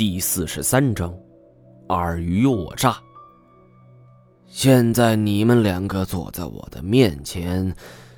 [0.00, 1.14] 第四十三章，
[1.86, 2.96] 尔虞我诈。
[4.46, 7.74] 现在你们两个坐在我的面前，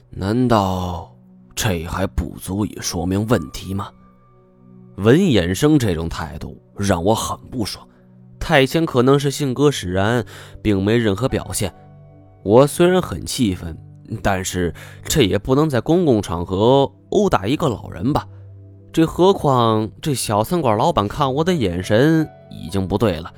[0.09, 1.13] 难道
[1.57, 3.89] 这还不足以说明问题吗？
[4.99, 7.85] 文衍生这种态度让我很不爽。
[8.39, 10.25] 太谦可能是性格使然，
[10.63, 11.75] 并没任何表现。
[12.45, 13.77] 我虽然很气愤，
[14.23, 14.73] 但是
[15.03, 18.25] 这也不能在公共场合殴打一个老人吧。
[18.93, 23.33] 这何况这小餐馆老板看我的眼神已经不对了，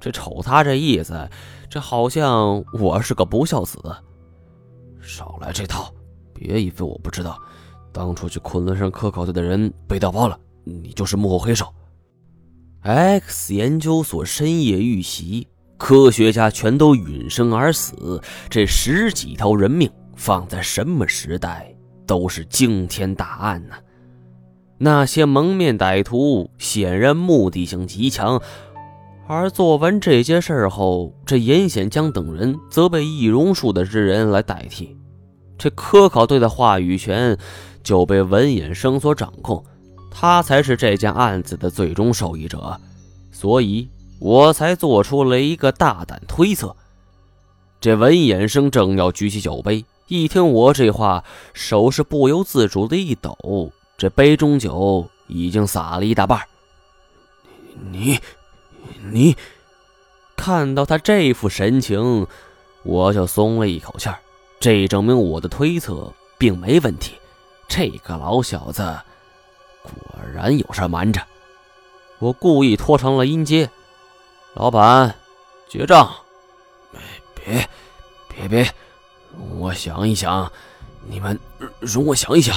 [0.00, 1.28] 这瞅他这意思，
[1.70, 3.78] 这好像我是个不孝子。
[5.00, 5.94] 少来这套，
[6.34, 7.40] 别以为我不知道，
[7.92, 11.72] 当初去昆仑山科考队的人被调包了，你就是幕后黑手。
[12.80, 15.46] X 研究所深夜遇袭，
[15.78, 18.20] 科学家全都殒身而死，
[18.50, 21.72] 这十几条人命放在什么时代
[22.04, 23.76] 都是惊天大案呢。
[24.78, 28.42] 那些蒙面歹徒显然目的性极强，
[29.26, 34.96] 而做完这件事后，这严显江等人则被易容术的之人来代替，
[35.56, 37.38] 这科考队的话语权
[37.82, 39.64] 就被文衍生所掌控，
[40.10, 42.78] 他才是这件案子的最终受益者，
[43.32, 43.88] 所以
[44.20, 46.76] 我才做出了一个大胆推测。
[47.80, 53.72] 这文衍生正要举起酒杯，一听我这话，手是不由自主的一抖。
[53.96, 56.40] 这杯中酒已经洒了一大半。
[57.90, 58.20] 你，
[59.10, 59.36] 你，
[60.36, 62.26] 看到他这副神情，
[62.82, 64.18] 我就松了一口气儿。
[64.60, 67.18] 这证明我的推测并没问题。
[67.68, 68.82] 这个老小子
[69.82, 69.92] 果
[70.34, 71.20] 然有事瞒着。
[72.18, 73.68] 我故意拖长了音阶
[74.54, 75.14] ：“老板，
[75.68, 76.14] 结账。”
[77.34, 77.68] 别，
[78.28, 78.70] 别，别！
[79.58, 80.50] 我想一想，
[81.06, 81.38] 你们
[81.80, 82.56] 容我想一想。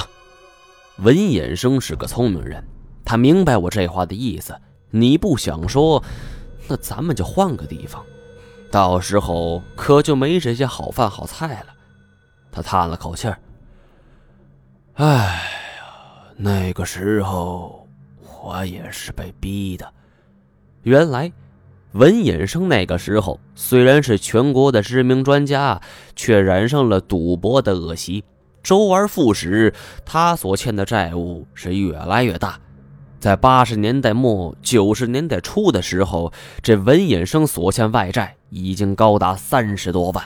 [1.02, 2.62] 文衍生是个聪明人，
[3.04, 4.54] 他明白我这话的意思。
[4.90, 6.02] 你不想说，
[6.68, 8.04] 那咱们就换个地方，
[8.70, 11.66] 到时候可就没这些好饭好菜了。
[12.52, 13.38] 他叹了口气儿
[14.94, 17.88] ：“哎呀，那个时候
[18.42, 19.90] 我也是被逼的。
[20.82, 21.32] 原来，
[21.92, 25.80] 文衍生那个时候虽然是全国的知名专家，
[26.16, 28.22] 却染上了赌博的恶习。”
[28.62, 29.72] 周而复始，
[30.04, 32.58] 他所欠的债务是越来越大。
[33.18, 36.32] 在八十年代末、九十年代初的时候，
[36.62, 40.24] 这文衍生所欠外债已经高达三十多万，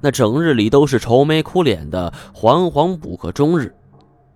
[0.00, 3.74] 那整日里都是愁眉苦脸的，惶惶不可终日。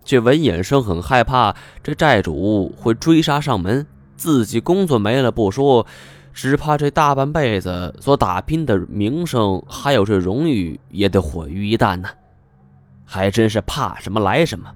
[0.04, 3.86] 这文衍生很害怕这债主会追杀上门，
[4.16, 5.86] 自己工作没了不说，
[6.34, 12.08] 只怕这大半辈子所打拼的名声还有这荣誉也得毁于一旦呢。
[13.06, 14.70] 还真是怕什么来什么。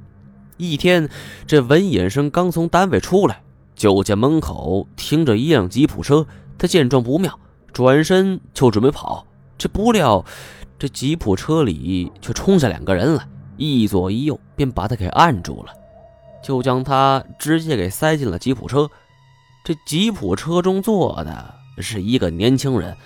[0.57, 1.09] 一天，
[1.47, 3.43] 这文衍生刚从单位出来，
[3.75, 6.27] 就见门口停着一辆吉普车。
[6.57, 7.39] 他见状不妙，
[7.73, 9.27] 转身就准备跑。
[9.59, 10.25] 这不料，
[10.79, 13.27] 这吉普车里却冲下两个人来，
[13.57, 15.73] 一左一右便把他给按住了，
[16.43, 18.89] 就将他直接给塞进了吉普车。
[19.65, 22.97] 这吉普车中坐的是一个年轻人，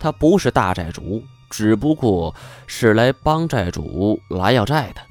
[0.00, 1.22] 他不是大寨主。
[1.52, 2.34] 只不过
[2.66, 5.02] 是来帮债主来要债的，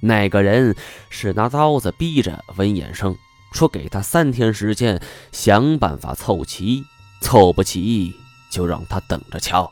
[0.00, 0.74] 那个人
[1.10, 3.14] 是拿刀子逼着文衍生，
[3.52, 4.98] 说给他三天时间
[5.30, 6.82] 想办法凑齐，
[7.20, 8.14] 凑不齐
[8.50, 9.70] 就让他等着瞧。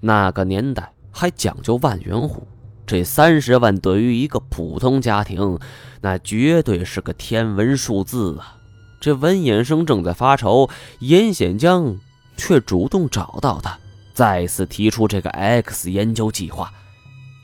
[0.00, 2.46] 那个年代还讲究万元户，
[2.86, 5.58] 这三十万对于一个普通家庭，
[6.02, 8.58] 那绝对是个天文数字啊！
[9.00, 11.96] 这文衍生正在发愁，严显江
[12.36, 13.78] 却主动找到他。
[14.12, 16.72] 再次提出这个 X 研究计划。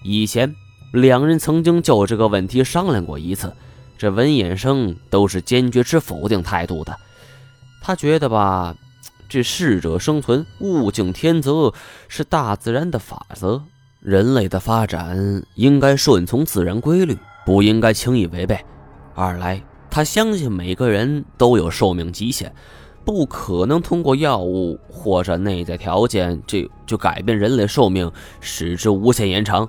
[0.03, 0.55] 以前
[0.93, 3.53] 两人曾经就这个问题商量过一次，
[3.97, 6.97] 这文衍生都是坚决持否定态度的。
[7.83, 8.75] 他觉得吧，
[9.29, 11.73] 这适者生存，物竞天择
[12.07, 13.63] 是大自然的法则，
[14.01, 18.59] 人类的发展应该顺从自然规律，不应该轻易违背。
[19.15, 22.55] 二来，他相信每个人都有寿命极限。
[23.09, 29.67] 不可能通过药物或者内在条件就就改变人类寿命，使之无限延长。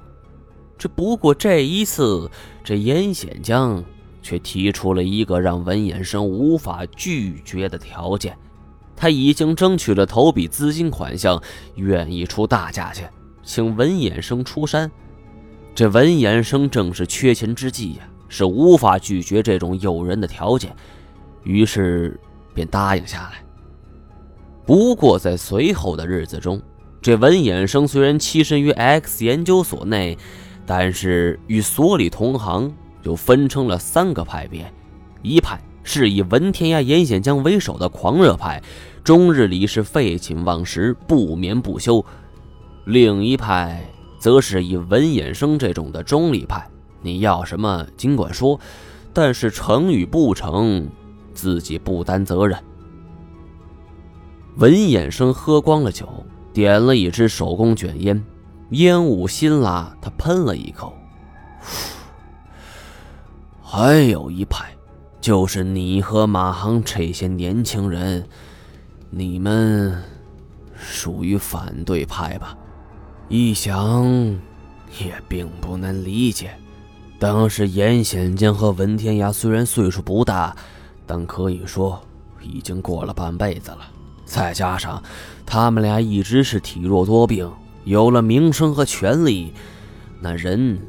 [0.77, 2.29] 这不过这一次，
[2.65, 3.81] 这严显江
[4.21, 8.37] 却提出了一个让文衍生无法拒绝的条件。
[8.93, 11.41] 他已经争取了头笔资金款项，
[11.75, 13.09] 愿意出大价钱
[13.41, 14.91] 请文衍生出山。
[15.73, 20.75] 这文衍生正是缺钱之际呀，是无法拒绝这种诱人的条件。
[21.45, 22.19] 于是。
[22.59, 23.41] 便答应下来。
[24.65, 26.61] 不过，在随后的日子中，
[27.01, 30.17] 这文衍生虽然栖身于 X 研究所内，
[30.65, 34.69] 但是与所里同行又分成了三个派别：
[35.21, 38.61] 一派是以文天涯、严显江为首的狂热派，
[39.05, 42.03] 终日里是废寝忘食、不眠不休；
[42.83, 43.81] 另一派
[44.19, 46.67] 则是以文衍生这种的中立派，
[47.01, 48.59] 你要什么尽管说，
[49.13, 50.89] 但是成与不成，
[51.33, 52.57] 自己不担责任。
[54.57, 56.07] 文衍生喝光了酒，
[56.53, 58.23] 点了一支手工卷烟，
[58.71, 60.93] 烟雾辛辣，他喷了一口。
[63.61, 64.71] 还有一派，
[65.21, 68.27] 就是你和马航这些年轻人，
[69.09, 70.03] 你们
[70.75, 72.57] 属于反对派吧？
[73.27, 74.03] 一想
[74.99, 76.51] 也并不难理解。
[77.19, 80.55] 当时严显江和文天涯虽然岁数不大，
[81.09, 81.99] 但可以说
[82.39, 83.79] 已经过了半辈子了。
[84.25, 85.01] 再加上
[85.43, 87.51] 他们俩一直是体弱多病，
[87.83, 89.51] 有了名声和权力，
[90.21, 90.79] 那人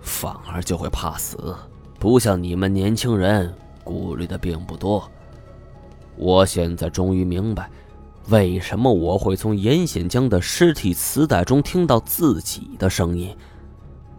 [0.00, 1.54] 反而就会怕死。
[1.96, 3.54] 不像你们年轻人
[3.84, 5.08] 顾虑的并不多。
[6.16, 7.70] 我现在终于明白，
[8.30, 13.32] 为什么我会从严显江的尸体磁带中听到自己的声音。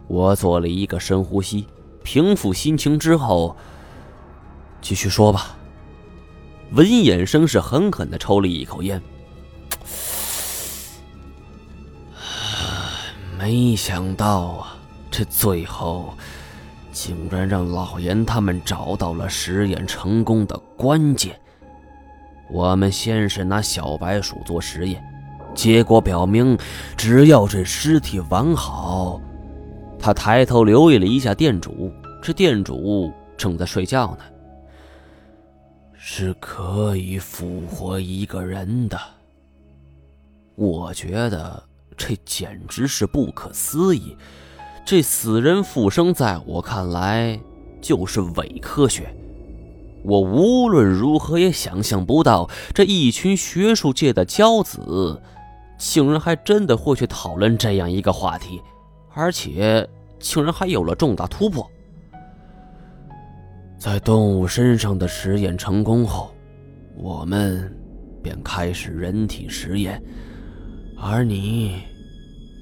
[0.06, 1.66] 我做了一个深呼吸，
[2.02, 3.54] 平复心情之后，
[4.80, 5.56] 继续说吧。
[6.72, 9.00] 文衍生是狠狠的抽了一口烟，
[13.38, 14.76] 没想到啊，
[15.10, 16.14] 这最后。
[16.92, 21.38] 竟然让老严他们找到了实验成功的关键。
[22.50, 25.00] 我们先是拿小白鼠做实验，
[25.54, 26.58] 结果表明，
[26.96, 29.20] 只要这尸体完好，
[30.00, 34.24] 他抬头留意了一下店主，这店主正在睡觉呢，
[36.02, 38.98] 是可以复活一个人的。
[40.54, 41.62] 我觉得
[41.94, 44.16] 这简直是不可思议。
[44.86, 47.38] 这死人复生，在我看来
[47.82, 49.14] 就是伪科学。
[50.02, 55.20] 我无论如何也想象不到，这一群学术界的骄子，
[55.78, 58.62] 竟然还真的会去讨论这样一个话题，
[59.12, 59.86] 而且
[60.18, 61.70] 竟然还有了重大突破。
[63.80, 66.30] 在动物身上的实验成功后，
[66.98, 67.74] 我们
[68.22, 69.98] 便开始人体实验，
[70.98, 71.80] 而你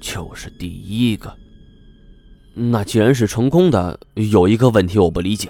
[0.01, 1.29] 就是第一个。
[2.53, 3.99] 那既然是成功的，
[4.31, 5.49] 有一个问题我不理解。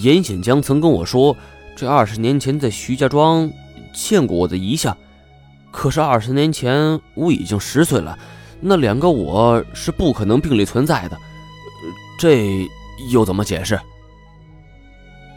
[0.00, 1.36] 严显江曾跟我说，
[1.74, 3.50] 这二十年前在徐家庄
[3.92, 4.96] 见过我的遗像，
[5.72, 8.16] 可是二十年前我已经十岁了，
[8.60, 11.18] 那两个我是不可能并列存在的，
[12.16, 12.64] 这
[13.10, 13.76] 又怎么解释？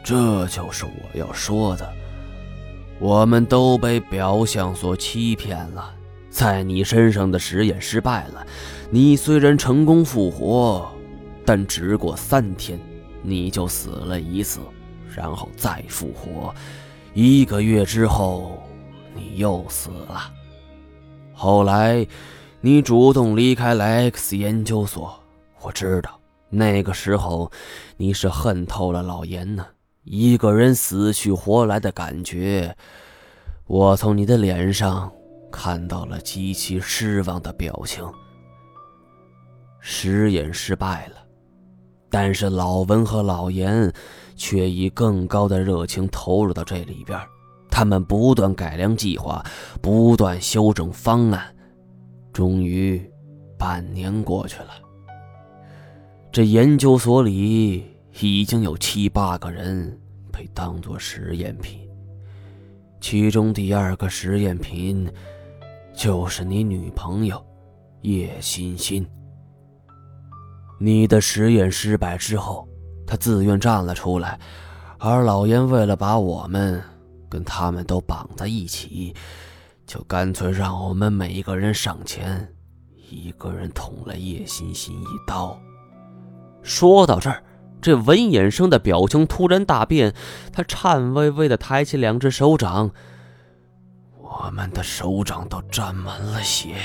[0.04, 1.92] 这就是我要说的，
[3.00, 5.94] 我们都被表象所欺骗了，
[6.30, 8.46] 在你身上的实验失败了，
[8.90, 10.90] 你虽然成功复活。
[11.46, 12.80] 但只过三天，
[13.22, 14.62] 你就死了一次，
[15.14, 16.56] 然后再复活。
[17.14, 18.64] 一个月之后，
[19.14, 20.32] 你又死了。
[21.34, 22.08] 后来，
[22.62, 25.14] 你主动离开了 X 研究所。
[25.62, 26.18] 我知道，
[26.50, 27.52] 那个时候
[27.98, 29.66] 你是恨透了老严呢。
[30.04, 32.76] 一个人死去活来的感觉，
[33.66, 35.12] 我从你的脸上
[35.52, 38.06] 看到了极其失望的表情。
[39.80, 41.16] 实验失败了。
[42.10, 43.92] 但是老文和老严
[44.36, 47.20] 却以更高的热情投入到这里边，
[47.72, 49.44] 他们不断改良计划，
[49.82, 51.44] 不断修正方案。
[52.32, 53.02] 终于，
[53.58, 54.70] 半年过去了，
[56.32, 57.84] 这研究所里
[58.20, 60.00] 已经有七八个人
[60.32, 61.80] 被当作实验品，
[63.02, 65.10] 其中第二个实验品
[65.96, 67.44] 就是你女朋友
[68.02, 69.06] 叶欣欣。
[70.80, 72.68] 你的实验失败之后，
[73.08, 74.40] 他自愿站了出来，
[75.00, 76.82] 而老严为了把我们
[77.30, 79.14] 跟他们都绑在一起，
[79.86, 82.48] 就干脆让我们每一个人上前，
[83.10, 85.60] 一个人捅了叶欣欣一刀。
[86.62, 87.44] 说到这儿，
[87.84, 90.16] 这文衍生的表情突然大变，
[90.54, 92.92] 他颤巍巍地抬起两只手掌，
[94.18, 96.76] 我们的手掌都沾满了血，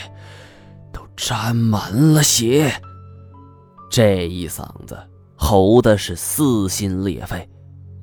[0.92, 2.82] 都沾满了血。
[3.88, 4.98] 这一嗓子
[5.36, 7.48] 吼的是撕心裂肺，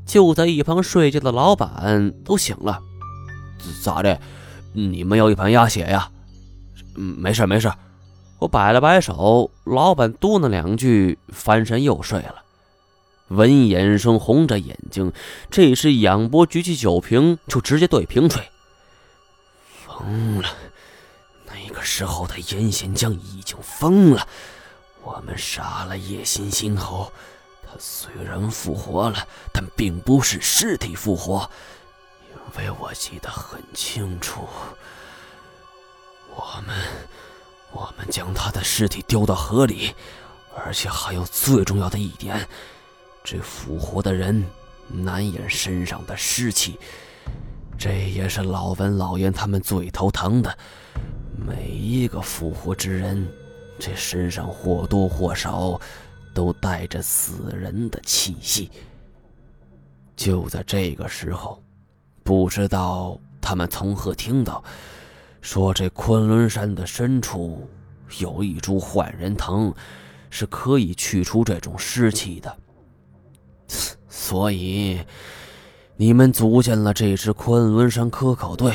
[0.05, 2.79] 就在一旁睡觉的老板都醒了。
[3.83, 4.17] 咋的？
[4.71, 6.09] 你们要一盘鸭血呀？
[6.95, 7.69] 嗯，没事没事。
[8.39, 12.44] 我摆了摆手，老板嘟囔两句，翻身又睡了。
[13.29, 15.11] 文衍生红着眼睛，
[15.49, 18.49] 这时仰脖举起酒瓶就直接对瓶吹。
[19.85, 20.49] 疯了！
[21.45, 24.27] 那个时候的严贤江已经疯了。
[25.01, 27.11] 我们杀了叶欣欣后，
[27.63, 31.49] 他虽然复活了，但并不是尸体复活，
[32.29, 34.47] 因为我记得很清楚，
[36.35, 36.75] 我们
[37.71, 39.93] 我们将他的尸体丢到河里，
[40.55, 42.49] 而且还有最重要的一点，
[43.25, 44.45] 这复活的人
[44.87, 46.77] 难掩身上的湿气，
[47.75, 50.57] 这也是老文老严他们最头疼的。
[51.35, 53.27] 每一个复活之人，
[53.79, 55.81] 这身上或多或少
[56.35, 58.69] 都带着死人的气息。
[60.15, 61.61] 就在这个时候，
[62.23, 64.63] 不知道他们从何听到，
[65.41, 67.67] 说这昆仑山的深处
[68.19, 69.73] 有一株换人藤，
[70.29, 72.55] 是可以去除这种湿气的。
[74.07, 75.01] 所以，
[75.97, 78.73] 你们组建了这支昆仑山科考队。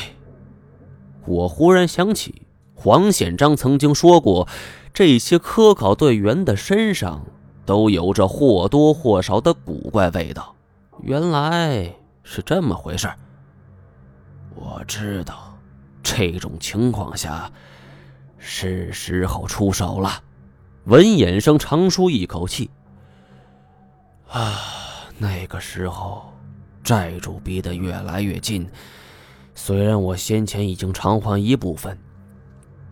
[1.27, 2.47] 我忽然想起。
[2.83, 4.49] 黄显章曾经说过，
[4.95, 7.27] 这些科考队员的身上
[7.67, 10.55] 都有着或多或少的古怪味道。
[11.03, 13.07] 原来是这么回事
[14.55, 15.59] 我知道，
[16.03, 17.53] 这种情况下
[18.39, 20.23] 是时候出手了。
[20.85, 22.71] 文衍生长舒一口气。
[24.31, 26.33] 啊，那个时候，
[26.85, 28.69] 债主逼得越来越近。
[29.55, 31.99] 虽然我先前已经偿还一部分。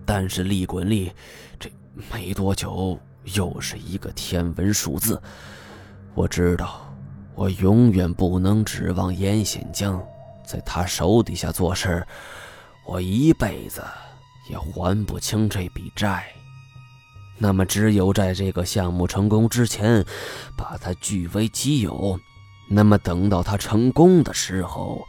[0.04, 1.12] 但是利滚利，
[1.60, 1.70] 这
[2.10, 2.98] 没多久
[3.34, 5.20] 又是一个天文数字。
[6.14, 6.90] 我知道，
[7.34, 10.02] 我永远不能指望严显江
[10.46, 12.02] 在他手底下做事
[12.86, 13.84] 我一辈子
[14.48, 16.26] 也还不清这笔债。
[17.38, 20.04] 那么，只有在这个项目成功之前，
[20.56, 22.18] 把它据为己有。
[22.68, 25.06] 那么，等到它成功的时候，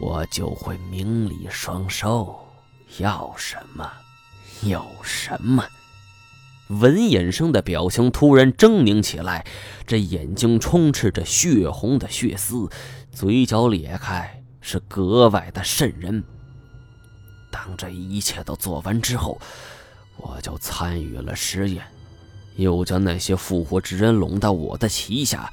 [0.00, 2.38] 我就会名利双收。
[2.98, 3.90] 要什么？
[4.62, 5.64] 有什么？
[6.68, 9.44] 文衍生的表情突然狰狞起来，
[9.86, 12.70] 这眼睛充斥着血红的血丝，
[13.10, 16.24] 嘴角裂开，是格外的瘆人。
[17.50, 19.38] 当这一切都做完之后，
[20.24, 21.84] 我就参与了实验，
[22.56, 25.52] 又将那些复活之人拢到我的旗下。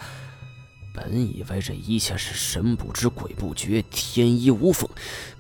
[0.93, 4.89] 本以为这一切是神不知鬼不觉，天衣无缝，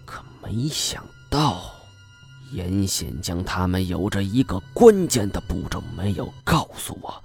[0.05, 1.73] 可没想到。
[2.51, 7.23] 严显将他们有着一个关键的步骤没有告诉我。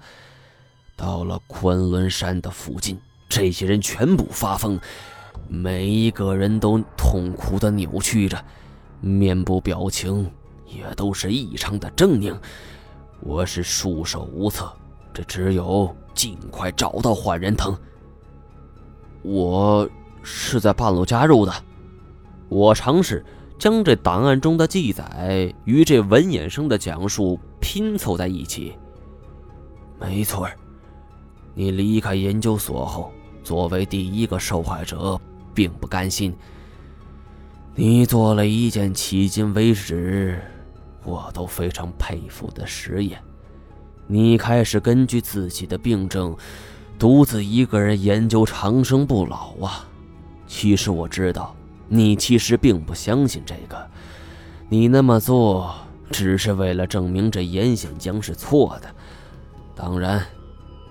[0.95, 2.97] 到了昆仑山的附近，
[3.27, 4.79] 这些人全部发疯，
[5.49, 8.41] 每一个人都痛苦的扭曲着，
[9.01, 10.31] 面部表情
[10.67, 12.35] 也都是异常的狰狞。
[13.19, 14.71] 我是束手无策，
[15.13, 17.75] 这只有尽快找到换人藤。
[19.23, 19.89] 我
[20.21, 21.53] 是在半路加入的，
[22.49, 23.25] 我尝试。
[23.59, 28.75] 将这档案中的记载与这文衍生的讲述拼凑在一起。
[29.99, 30.47] 没错
[31.55, 33.11] 你离开研究所后，
[33.43, 35.19] 作为第一个受害者，
[35.55, 36.35] 并不甘心。
[37.73, 40.39] 你做了一件迄今为止
[41.07, 43.17] 我都非常佩服的实验。
[44.05, 46.35] 你开始根据自己的病症，
[46.99, 49.87] 独自一个人研究长生不老啊！
[50.45, 51.55] 其实我知道。
[51.89, 53.89] 你其实并不相信这个，
[54.67, 55.73] 你那么做
[56.11, 58.93] 只是为了证明这严显江是错的。
[59.73, 60.21] 当然，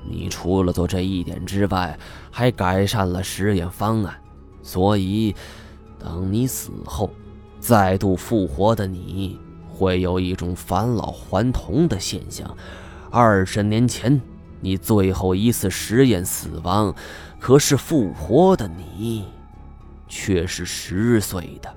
[0.09, 1.99] 你除了做这一点之外，
[2.31, 4.15] 还改善了实验方案。
[4.63, 5.37] 所以，
[5.99, 7.11] 当你死后，
[7.61, 9.39] 再度复活的你
[9.77, 12.57] 会有一种返老还童的现象。
[13.11, 14.21] 二十年前，
[14.61, 16.95] 你最后一次实验死亡，
[17.39, 19.27] 可是复活的你。
[20.09, 21.75] 却是十岁的。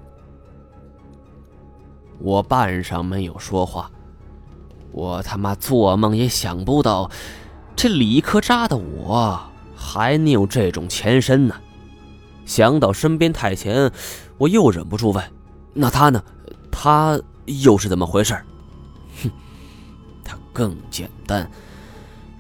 [2.20, 3.90] 我半晌没有说话。
[4.92, 7.10] 我他妈做梦也想不到，
[7.76, 9.40] 这理科渣的我
[9.76, 11.56] 还能有这种前身呢。
[12.46, 13.92] 想到身边太前，
[14.38, 15.24] 我又忍不住问
[15.74, 16.24] ：“那他呢？
[16.70, 17.20] 他
[17.62, 18.34] 又是怎么回事？”
[19.24, 19.30] 哼，
[20.24, 21.50] 他更简单。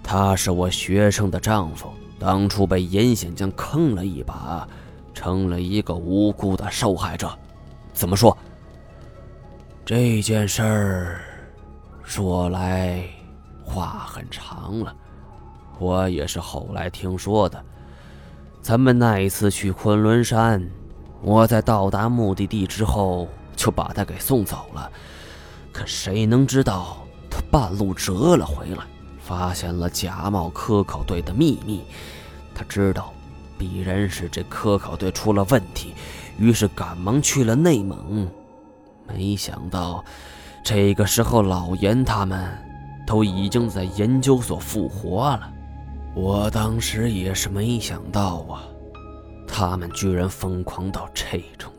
[0.03, 4.67] 他是我学生的丈夫，当初被严显江坑了一把。
[5.11, 7.29] 成了一个无辜的受害者，
[7.93, 8.37] 怎么说？
[9.83, 11.21] 这件事儿
[12.03, 13.03] 说来
[13.65, 14.95] 话很长了，
[15.77, 17.61] 我也是后来听说的。
[18.61, 20.65] 咱们那一次去昆仑山，
[21.21, 23.27] 我在到达目的地之后
[23.59, 24.89] 就把他给送走了，
[25.73, 28.83] 可谁能知道他半路折了回来，
[29.19, 31.83] 发现了假冒科考队的秘密。
[32.55, 33.13] 他知道。
[33.57, 35.93] 必然是这科考队出了问题，
[36.37, 38.25] 于是赶忙去了内蒙。
[39.05, 40.01] 没想到，
[40.63, 42.57] 这个时候老严他们
[43.05, 45.51] 都已经在研究所复活了。
[46.15, 48.63] 我当时也是没想到啊，
[49.45, 51.69] 他们居然疯狂到这种。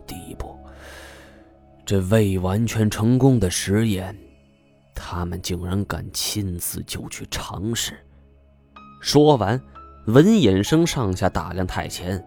[1.91, 4.17] 这未完全成功的实验，
[4.95, 7.99] 他们竟然敢亲自就去尝试。
[9.01, 9.61] 说完，
[10.07, 12.25] 文衍生上下打量太前：“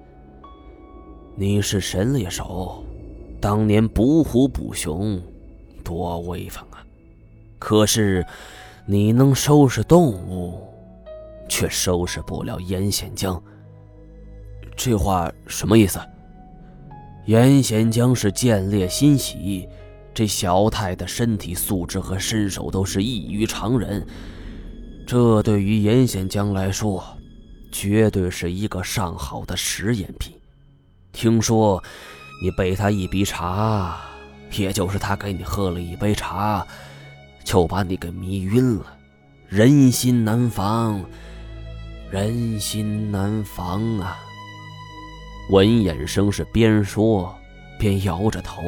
[1.38, 2.84] 你是神猎手，
[3.40, 5.18] 当年捕虎捕熊，
[5.82, 6.84] 多威风啊！
[7.58, 8.26] 可是，
[8.86, 10.68] 你能收拾动物？”
[11.48, 13.42] 却收拾不了严显江。
[14.76, 16.02] 这话什么意思？
[17.26, 19.68] 严显江是见猎心喜，
[20.14, 24.06] 这小太的身体素质和身手都是异于常人，
[25.08, 27.04] 这对于严显江来说，
[27.72, 30.34] 绝对是一个上好的实验品。
[31.14, 31.82] 听说
[32.42, 34.02] 你被他一杯茶，
[34.58, 36.66] 也就是他给你喝了一杯茶，
[37.46, 38.86] 就把你给迷晕了。
[39.48, 41.04] 人心难防。
[42.12, 44.20] 人心难防啊！
[45.54, 47.36] 文衍生是边说
[47.78, 48.64] 边摇着头。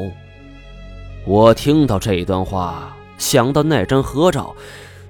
[1.24, 4.54] 我听到这段话，想到那张合照，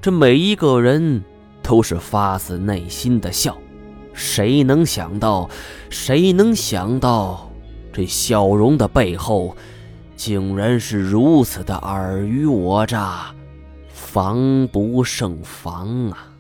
[0.01, 1.23] 这每一个人
[1.63, 3.55] 都是发自内心的笑。
[4.15, 5.51] 谁能想到？
[5.91, 7.51] 谁能想到？
[7.93, 9.55] 这笑容的背后，
[10.17, 13.35] 竟然是如此的尔虞我诈，
[13.93, 16.36] 防不胜防啊！